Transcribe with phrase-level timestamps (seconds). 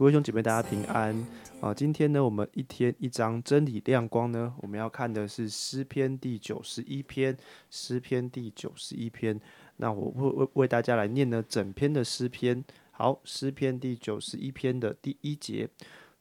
[0.00, 1.14] 各位兄姐妹，大家平安
[1.60, 7.36] 啊、今天呢，我们一天一章真理亮光呢，我们要看的是诗篇第九十一篇。
[7.68, 9.38] 诗篇第九十一篇，
[9.76, 12.64] 那我会为为大家来念呢整篇的诗篇。
[12.92, 15.68] 好，诗篇第九十一篇的第一节：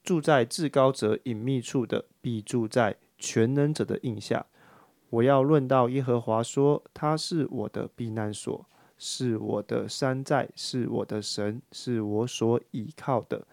[0.03, 4.45] 住在至高者隐秘处的，必住在全能者的印下。
[5.09, 8.65] 我要论到耶和华说，他是我的避难所，
[8.99, 13.47] 是我的山寨，是我的神，是我所倚靠的。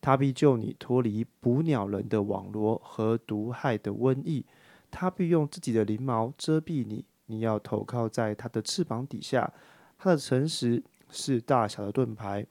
[0.00, 4.44] 他必救你脱离捕鸟人的网罗和毒害的瘟疫。
[4.90, 9.52] 他必用自己的翎毛遮蔽你，你要投靠在他的翅膀底下。
[9.98, 12.46] 他的诚实是大小的盾牌，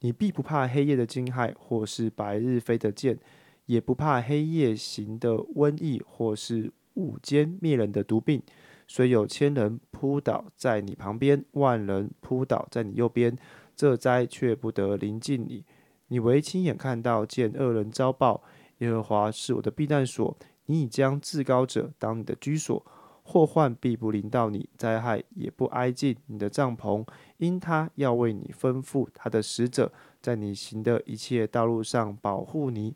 [0.00, 3.18] 你必不怕黑夜的惊骇，或是白日飞的箭，
[3.66, 8.40] 也不怕黑夜行的瘟疫，或是午间灭人的毒病。
[8.86, 13.36] 虽有千人扑倒在你旁边，万人扑倒在你右边，
[13.74, 15.64] 这灾却不得临近你。
[16.08, 18.42] 你唯亲眼看到，见恶人遭报。
[18.78, 22.84] 耶和华是我的避难所，你已将至高者当你的居所，
[23.22, 27.06] 祸患必不临到你，灾害也不挨近你的帐篷，
[27.38, 29.90] 因他要为你吩咐他的使者，
[30.20, 32.94] 在你行的一切道路上保护你。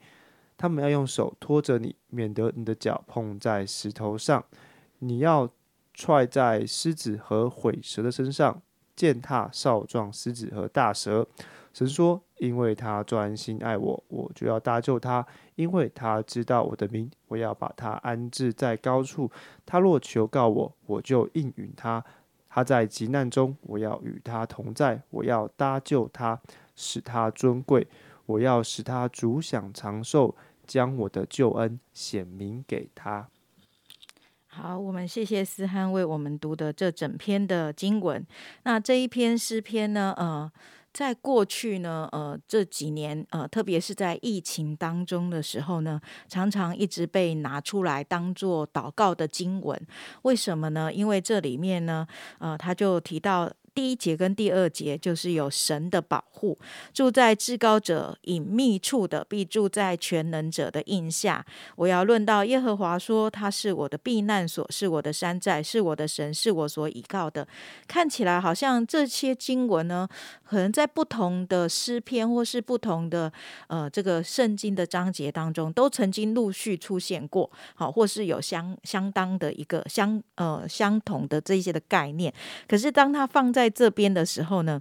[0.57, 4.45] 他们要用手托着你，免得你的脚碰在石头上。
[4.99, 5.49] 你要
[5.99, 8.63] 踹在狮子和毁蛇的身上，
[8.95, 11.27] 践踏少壮狮子和大蛇。
[11.75, 19.29] 神说：“因为他专心爱我，我就要搭救他；因为他知道我的名，我要把他安置在高处。
[19.67, 22.05] 他若求告我，我就应允他。
[22.49, 26.41] 他在急难中，我要与他同在，我要搭救他，
[26.77, 27.89] 使他尊贵。
[28.25, 33.29] 我要使他主享长寿，将我的救恩显明给他。”
[34.61, 38.27] 好，我们谢谢思涵为我们读的这整篇的经文。
[38.65, 40.51] 那这一篇诗篇呢，呃，
[40.93, 49.81] 在过去呢，呃，这几年，呃，特别是在疫情当中的时候呢，常常一直被拿出来当做祷告的经文。
[50.23, 50.93] 为什么呢？
[50.93, 52.05] 因为这里面呢，
[52.41, 53.49] 呃，他就提到。
[53.79, 56.59] 第一节跟第二节就是有神的保护，
[56.93, 61.47] 住在至高者隐秘处的，必住在全能者的印下。
[61.77, 67.47] 我要论到耶和华说，他是我的避难所，是我的山寨，是我的神，是我所倚靠的。
[67.87, 70.09] 看起来好像这些经文呢，
[70.43, 73.33] 可能在不同的诗篇或是不同的
[73.69, 82.35] 呃这个圣经的章节当中，都曾经陆续出现过，好，或是有相相当的一个相呃相同的这些的概念。
[82.67, 84.81] 可是当它放在这边的时候呢，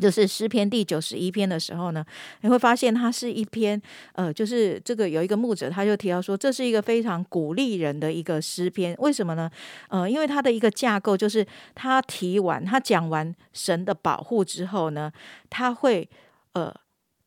[0.00, 2.04] 就是诗篇第九十一篇的时候呢，
[2.42, 3.80] 你会发现它是一篇
[4.12, 8.94] 呃，就是这个有一个牧者他就提到说，这是一个非常鼓励人的一个诗篇。
[8.98, 9.50] 为什么呢？
[9.88, 15.12] 呃，因为它的一个架构就是他提完他讲完神的保护之后呢，
[15.48, 16.08] 他会
[16.52, 16.74] 呃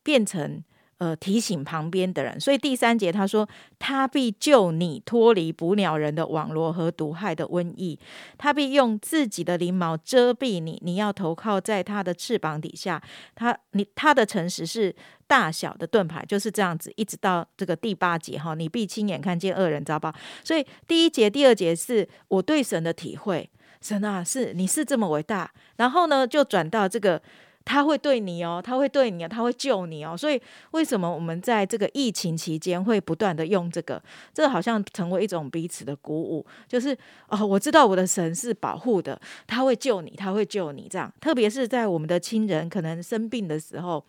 [0.02, 0.62] 变成。
[1.00, 3.48] 呃，提醒旁边的人，所以第三节他说
[3.80, 7.98] ：“他必救你脱离捕鸟人的网罗和毒害的瘟疫，
[8.36, 13.02] 他必用自己的翎毛遮蔽你，你要投靠在他的翅膀底下。
[13.34, 14.94] 他你他的诚实是
[15.26, 20.14] 大小的盾牌，就是这样子，一直到这个第八节哈，你必亲眼看见恶人遭报。
[20.44, 23.48] 所以第一节、第二节是我对神的体会，
[23.80, 27.22] 神啊，是你是这么伟大，然后呢，就转到这个。”
[27.64, 30.16] 他会对你哦，他会对你，他会救你哦。
[30.16, 30.40] 所以
[30.72, 34.02] 为什么我们在这个疫情期间会不断的用这个？
[34.34, 36.96] 这好像成为一种彼此的鼓舞，就是
[37.28, 40.88] 哦，我知道我的神是保护的，他会救你，他会救你。
[40.90, 44.04] 这样，特别是在我们的亲人可能生病的时候。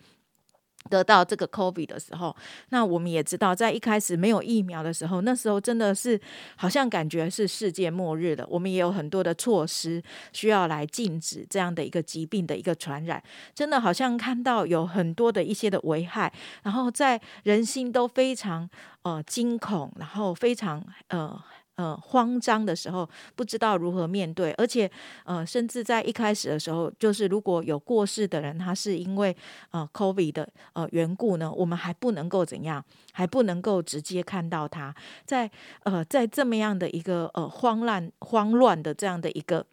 [0.90, 2.34] 得到这个 COVID 的时候，
[2.70, 6.20] 那我们也知道，在一开始没有疫苗的时候，那时候真的是
[6.56, 8.46] 好像感觉是世界末日了。
[8.48, 10.02] 我们也有很多的措施
[10.32, 13.22] 需要来禁止这样的一个疾病的一个传染，
[13.54, 16.32] 真的好像看到有很多的一些的危害，
[16.62, 18.68] 然后在人心都非常
[19.02, 21.42] 呃惊恐，然后非常呃。
[21.76, 24.90] 呃，慌张的时候不知道如何面对，而且
[25.24, 29.34] 呃，甚至在一开始的时候，就是如果有过世的人，他是因为
[29.70, 35.50] 呃 COVID 的呃缘故呢，我们还不能够怎样，还不能够直接看到他，在
[35.84, 39.64] 呃在这么样的一个呃慌乱慌乱的这样的一个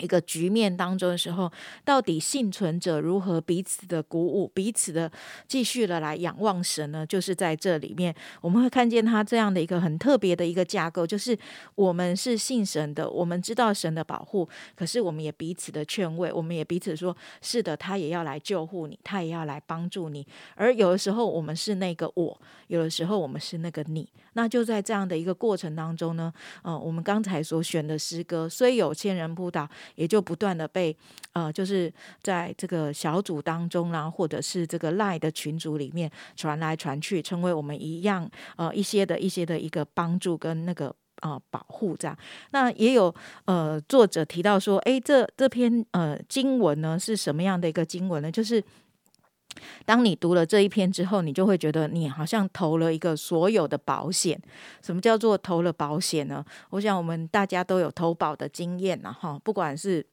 [0.00, 1.50] 一个局面当中的时候，
[1.84, 5.10] 到底幸存者如何彼此的鼓舞，彼此的
[5.48, 7.06] 继续的来仰望神呢？
[7.06, 11.36] 就是在这里面，我们会看见他这样的一个很特别的一个架构，就是
[11.74, 20.26] 我们是信神的，我们知道神的保护，可是我们也彼此的劝慰，我们也彼此说，是的，他也要来救护你，他也要来帮助你。
[20.54, 24.08] 而有的时候我们是那个我，有的时候我们是那个你。
[24.36, 29.56] 那就在这样的一个过程当中呢，呃，我们刚才所选的诗歌虽有千人扑倒。
[29.96, 30.94] 也就不断的被
[31.32, 31.90] 呃，就是
[32.22, 42.14] 在这个小组当中啦，或者是这个赖的群组里面传来传去，成为我们一样呃一些的一些的一个帮助跟那个呃保护这样。
[42.50, 43.14] 那也有
[43.46, 48.30] 呃作者提到说，哎，这这篇呃经文呢是什么样的一个经文呢？
[48.30, 48.62] 就是
[49.84, 54.40] 当你读了这一篇之后，你就会觉得你好像投了一个所有的保险。
[54.82, 56.44] 什么叫做投了保险呢？
[56.70, 60.06] 我想我们大家都有投保的经验了哈，不管是。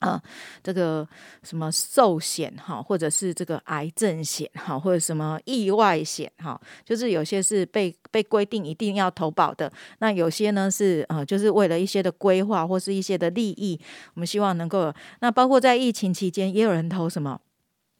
[0.00, 0.22] 啊，
[0.62, 1.04] 这个
[1.42, 9.72] 什么寿险哈，或者是这个癌症险哈，或者什么意外险哈，就是有些是被被规定一定要投保的。
[9.98, 13.76] 那有些呢是呃，就是为了一些的规划或是一些的利益，
[14.14, 14.94] 我们希望能够。
[15.18, 17.40] 那包括在疫情期间，也有人投什么。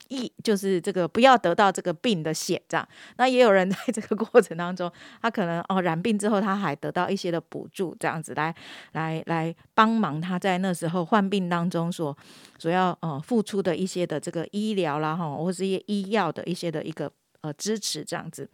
[0.08, 2.88] 一就是这个不要得到这个病的血，这样。
[3.16, 4.90] 那也有人 在这个过程当中，
[5.22, 8.54] 他可能哦染病之后，他还得到一些的补助，这样子来
[8.92, 12.16] 来来帮忙他在那时候患病当中所
[12.58, 17.10] 所要呃付出的一些的这个医疗啦哈，或是一些医药的一些的一个
[17.42, 18.48] 呃支持这样子。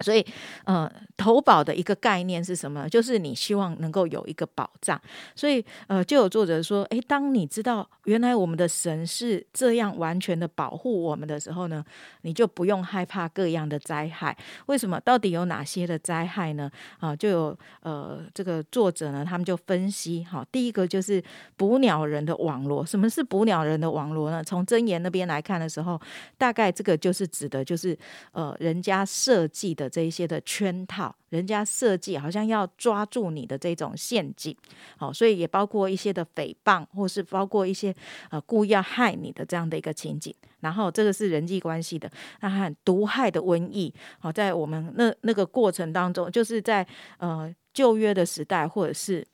[0.00, 0.24] 所以，
[0.64, 2.88] 呃，投保的一个概念是什么？
[2.88, 5.00] 就是你希望能够有一个保障。
[5.34, 11.84] 所以，呃，就有作者说，诶，当你知道原来我们的神是这样完全的保护我们的时候呢，
[12.22, 14.36] 你就不用害怕各样的灾害。
[14.66, 15.00] 为什么？
[15.00, 16.70] 到底有哪些的灾害呢？
[16.98, 21.22] 啊，就有呃，这个作者呢，他们就分析，哈，第一个就是
[21.56, 22.84] 捕鸟人的网络。
[22.84, 24.42] 什么是捕鸟人的网络呢？
[24.42, 26.00] 从真言那边来看的时候，
[26.36, 27.96] 大概这个就是指的，就是
[28.32, 34.56] 呃，人家设计的这一些的圈套，人家设计好像要抓住你的这种陷阱，
[34.96, 37.94] 好，所以也包括一些的诽谤，或是包括一些
[38.30, 40.34] 呃故意要害你的这样的一个情景。
[40.60, 42.10] 然后这个是人际关系的，
[42.40, 46.86] 那很毒害的瘟疫，好，在我们那那个过程当中，就是在
[47.18, 49.26] 呃旧约的时代，或者是。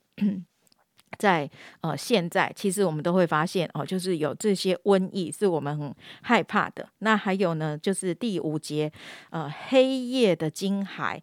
[1.17, 1.49] 在
[1.81, 6.87] 呃，现在其实我们都会发现哦，就是有这些瘟疫是我们很害怕的。
[6.99, 8.91] 那还有呢，就是第五节，
[9.29, 11.19] 呃，黑夜的惊骇，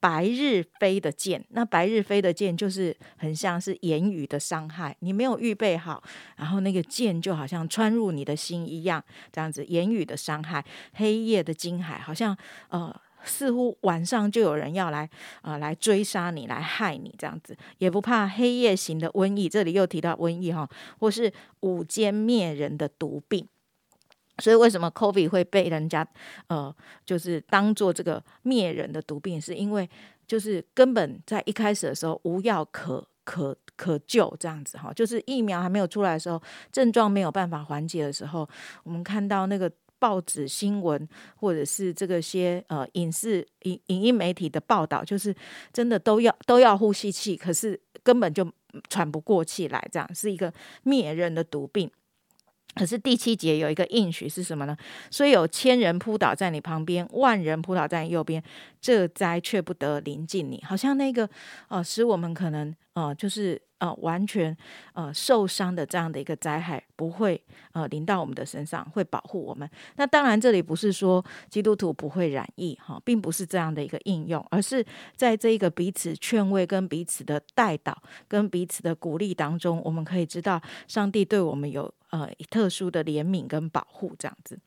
[0.00, 1.44] 白日飞的箭。
[1.50, 6.02] 那白日飞的箭就是很像是言语的伤害，你没有预备好，
[6.36, 10.64] 然后那个箭就好像穿入你的心一样，这样子言语的伤害，
[10.94, 12.36] 黑夜的惊骇，好像
[12.68, 12.94] 呃。
[13.26, 15.08] 似乎晚上就有人要来
[15.42, 19.48] 啊，来追杀你，来害你，这样子也不怕黑夜型的瘟疫。
[19.48, 20.68] 这里又提到瘟疫哈，
[20.98, 23.46] 或是午间灭人的毒病。
[24.38, 26.06] 所以为什么 COVID 会被人家
[26.48, 26.74] 呃，
[27.04, 29.88] 就是当做这个灭人的毒病，是因为
[30.26, 36.40] 就是根本在一开始的时候无药可可可救，这样子哈，就是疫苗还没有出来的时候，
[36.70, 38.48] 症状没有办法缓解的时候，
[38.84, 39.70] 我们看到那个。
[40.06, 45.34] 报纸新闻，或者是这个些呃影视影影音媒体的报道，就是
[45.72, 48.48] 真的都要都要呼吸器，可是根本就
[48.88, 50.52] 喘不过气来，这样是一个
[50.84, 51.90] 灭人的毒病。
[52.76, 54.76] 可是第七节有一个应许是什么呢？
[55.10, 58.40] 虽有千人扑倒在你旁边，万人扑倒在你右边，
[58.80, 60.62] 这灾却不得临近你。
[60.62, 61.28] 好像那个
[61.66, 63.60] 呃，使我们可能呃，就是。
[63.78, 64.56] 呃，完全
[64.94, 67.38] 呃受伤的这样的一个灾害不会
[67.72, 69.68] 呃临到我们的身上，会保护我们。
[69.96, 74.82] 那当然，这里不是说基督徒不会染疫哈，并不是这样的一个应用，而是
[75.14, 84.58] 在这一个彼此劝慰、跟彼此的带导、跟彼此的鼓励当中，我们可以知道上帝对我们有呃特殊的怜悯跟保护这样子。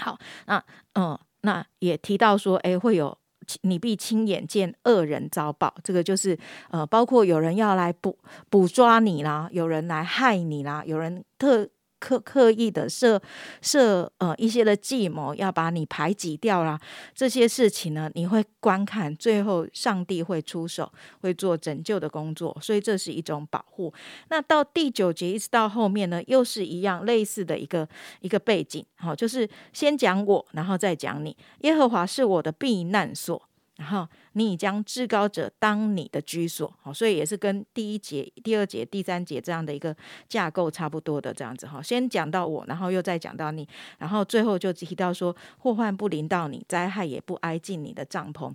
[0.00, 3.16] 好，那嗯，那也提到说，哎，会有。
[3.62, 6.38] 你必亲眼见恶人遭报，这个就是
[6.70, 8.18] 呃，包括有人要来捕
[8.50, 11.68] 捕抓你啦，有人来害你啦，有人特。
[12.06, 13.20] 刻刻意的设
[13.60, 16.78] 设呃一些的计谋，要把你排挤掉啦。
[17.12, 23.92] 这些事情呢，你会观看，最后上帝会出手，会做拯救的工作，所以这是一种保护。
[24.28, 27.88] 那到第九节一直到后面呢，又是一样类似的一个
[28.20, 31.36] 一个背景，好，就是先讲我，然后再讲你。
[31.62, 33.42] 耶和华是我的避难所。
[33.76, 39.94] 然后你已将至高者当你的居所，好，所以也是跟第一节、第二节、第三节这样的一个
[40.28, 41.82] 架构差不多的这样子哈。
[41.82, 43.68] 先讲到我，然后又再讲到你，
[43.98, 48.52] 然后最后就提到说祸患不临到你，灾害也不挨近你的帐篷。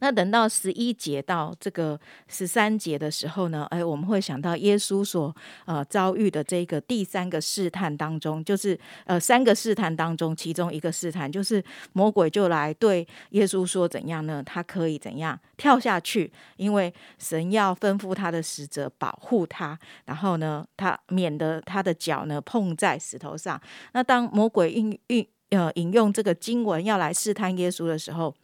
[0.00, 14.42] 那等到十一节到这个十三节的时候呢，哎，我们会想到耶稣所呃遭遇的这个第三个试探当中，就是呃三个试探当中，其中一个试探就是魔鬼就来对耶稣说怎样呢？
[14.44, 16.30] 他可以怎样跳下去？
[16.56, 23.58] 因为神要吩咐他的使者保护他，然后呢，他免得他的脚呢碰在石头上。
[23.92, 28.34] 那当魔鬼运运呃引用这个经文要来试探耶稣的时候。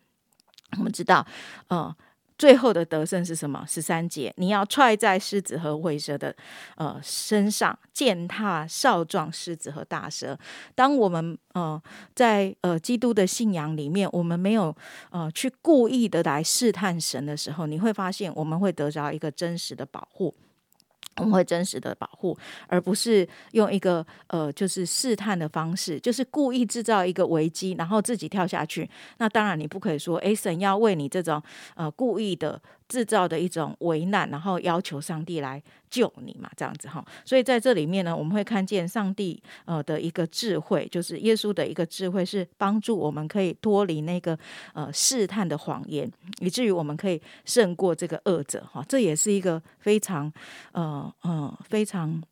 [0.77, 1.27] 我们知道，
[1.69, 1.95] 呃，
[2.37, 3.65] 最后的得胜是什么？
[3.67, 6.35] 十三节，你要踹在狮子和尾蛇的
[6.77, 10.39] 呃身上，践踏少壮狮子和大蛇。
[10.75, 11.83] 当我们呃
[12.15, 14.75] 在呃基督的信仰里面，我们没有
[15.11, 20.35] 呃去故意的来试探神的时候，你会发现我们会得着一个真实的保护。
[21.19, 28.89] 我们会真实的保护，而不是用一个呃，就是试探的方式，就是故意制造一个危机，然后自己跳下去。
[29.19, 31.43] 那当然，你不可以说，哎，神要为你这种
[31.75, 32.61] 呃故意的。
[32.89, 37.05] 制造的一种危难，然后要求上帝来救你嘛，这样子哈。
[37.25, 44.39] 所以在这里面呢，我们会看见上帝呃的一个智慧，就是耶稣的一个智慧，是帮助我们可以脱离那个
[44.73, 48.85] 呃试探的谎言，以至于我们可以胜过这个恶者哈。
[48.89, 50.33] 这也是一个非常
[50.73, 52.23] 呃呃非常。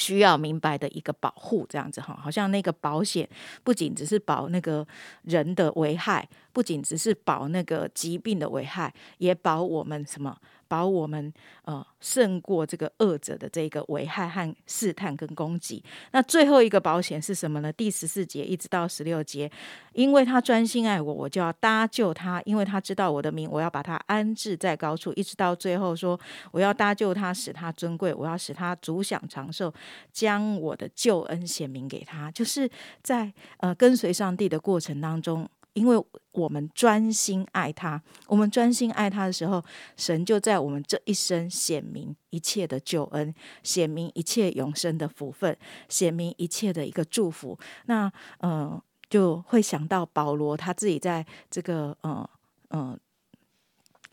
[0.00, 3.28] 需要明白的一个保护，这样子哈，好像那个保险
[3.62, 4.86] 不仅只是保那个
[5.22, 10.34] 人的危害，不仅只是保那个疾病的危害，也保我们什么？
[10.70, 11.32] 保我们
[11.64, 15.82] 呃胜过这个恶者的这个危害和试探跟攻击。
[16.12, 17.72] 那最后一个保险是什么呢？
[17.72, 19.50] 第十四节一直到十六节，
[19.94, 25.12] 因为他专心爱我，我就要搭救他；因为他知道我的名，我要把他安置在高处。
[25.14, 26.18] 一直到最后说，
[26.52, 29.74] 我要搭救他，使他尊贵，我要使他足享长寿，
[30.12, 32.30] 将我的救恩显明给他。
[32.30, 32.70] 就是
[33.02, 35.48] 在呃跟随上帝的过程当中。
[35.74, 39.62] 因为我们专心爱他，我们专心爱他的时候，
[39.96, 45.56] 神就在我们这一生显明一切的救恩，显明一切永生的福分，
[45.88, 47.58] 显明一切的一个祝福。
[47.86, 52.28] 那呃，就会想到保罗他自己在这个呃
[52.68, 52.98] 呃。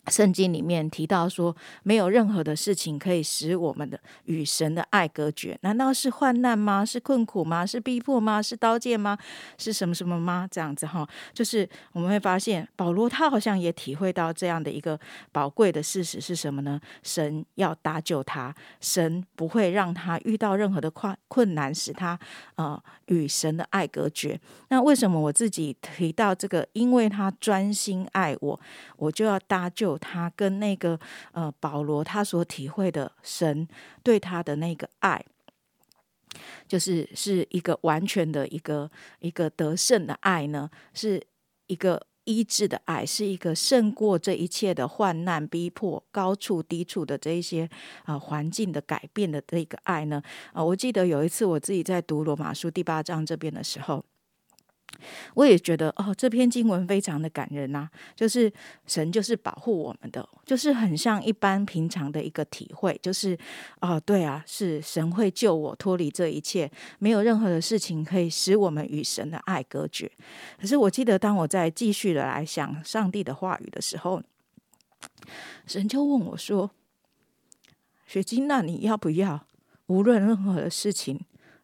[0.10, 5.58] 圣经里面提到说，没有任何的事情可以使我们的与神的爱隔绝。
[5.62, 6.86] 难道是患难吗？
[6.86, 7.66] 是困苦吗？
[7.66, 8.42] 是逼迫吗？
[8.42, 9.18] 是刀剑吗？
[9.58, 10.48] 是什么什么吗？
[10.50, 14.98] 这样子哈，就是我们会发现，保罗他好像也体会到这样的一个
[15.32, 16.80] 宝贵的事实是什么呢？
[17.04, 22.18] 神要搭救他，神不会让他遇到任何的困困难，使他
[22.56, 24.40] 呃与神的爱隔绝。
[24.70, 26.66] 那为什么我自己提到这个？
[26.74, 28.60] 因为他专心爱我，
[28.96, 29.97] 我就要搭救。
[29.98, 31.00] 他跟那个
[31.32, 33.68] 呃保罗他所体会的神
[34.04, 35.24] 对他的那个爱，
[36.68, 38.90] 就是是一个完全的一个
[39.20, 41.22] 一个得胜的爱呢，是
[41.68, 47.70] 一个医治的爱，是一个胜过这一切的患难逼迫、高处低处的这一些
[48.04, 50.22] 啊环境的改变的这个爱呢。
[50.54, 54.04] 啊，我记得有一次我自己在读罗马书第八章这边的时候。
[55.36, 58.52] 我也觉得哦，这篇经文非常的感人呐，就是
[58.86, 63.38] 神就是保护我们的，就是很像一般平常的一个体会，就是
[63.82, 70.12] 哦，对啊，是神会救我脱离这一切，没有任何的事情可以使我们与神的爱隔绝。
[70.60, 74.22] 可是我记得，当我在继续的来想上帝的话语的时候，
[75.66, 76.72] 神就问我说
[78.08, 79.46] ：“雪晶，那你要不要
[79.88, 81.20] 无论任何的事情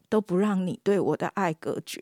[0.08, 2.02] 都不让你对我的爱隔绝？”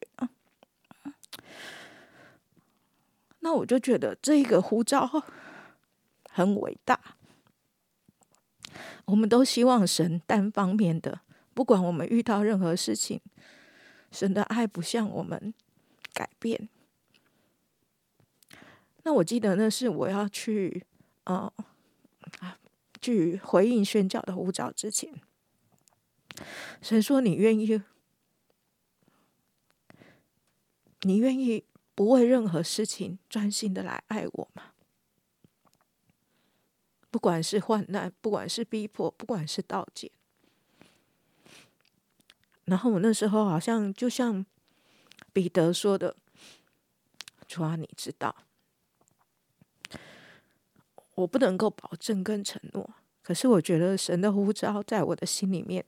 [3.42, 5.24] 那我就觉得这一个呼召
[6.30, 7.18] 很伟大。
[9.06, 11.22] 我们都希望神单方面的，
[11.54, 13.20] 不管我们遇到任何事情，
[14.12, 15.54] 神的爱不向我们
[16.14, 16.70] 改变。
[19.04, 20.86] 那我记得那是我要去
[21.24, 21.52] 呃
[23.02, 25.14] 去回应宣教的呼召之前，
[26.82, 27.82] 神说：“你愿意？
[31.02, 34.72] 你愿意？”不为任何事情专心的来爱我吗？
[37.10, 40.12] 不管是患难，不管是逼迫，不管是盗窃。
[42.64, 44.46] 然后我那时候好像就像
[45.34, 46.16] 彼得说的
[47.46, 48.34] ：“主啊，你知道，
[51.16, 55.86] 我不能够保证跟承诺，可是我觉得神的呼召在我的心里面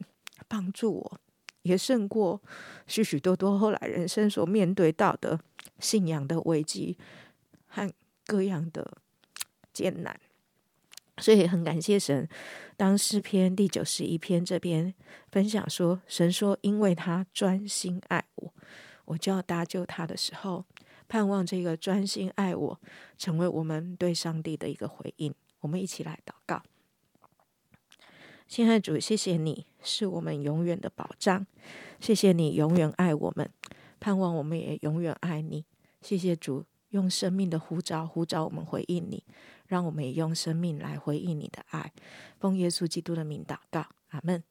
[0.50, 1.20] 帮助我。”
[1.64, 2.42] 也胜过
[2.88, 5.40] 许许多多后来人生所面对到的
[5.80, 6.98] 信仰的危机
[7.68, 7.92] 和
[8.26, 8.98] 各样的
[9.74, 10.18] 艰难，
[11.18, 12.28] 所以很感谢神。
[12.78, 14.94] 当诗篇第九十一篇这边
[15.32, 18.54] 分享说，神说因为他专心爱我，
[19.06, 20.66] 我就要搭救他的时候，
[21.08, 22.80] 盼望这个专心爱我，
[23.18, 25.34] 成为我们对上帝的一个回应。
[25.62, 26.62] 我们一起来祷告。
[28.48, 31.46] 亲爱的主，谢谢你是我们永远的保障，
[32.00, 33.50] 谢谢你永远爱我们，
[34.00, 35.66] 盼望我们也永远爱你。
[36.02, 39.24] 谢谢主，用生命的呼召呼召我们回应你，
[39.68, 41.92] 让我们也用生命来回应你的爱。
[42.40, 44.44] 奉耶稣基督的名祷告，阿门。